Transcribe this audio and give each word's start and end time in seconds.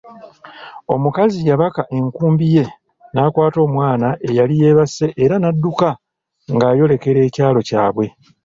Omukazi 0.93 1.39
yabaka 1.49 1.81
enkumbi 1.97 2.45
ye, 2.55 2.65
n'akwata 3.13 3.59
omwana 3.67 4.07
eyali 4.27 4.55
yeebase 4.61 5.05
era 5.23 5.35
n'adduka 5.39 5.89
ng'ayolekera 6.53 7.19
ekyalo 7.27 7.59
kyabwe. 7.67 8.05